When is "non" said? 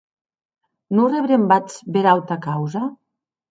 0.99-1.11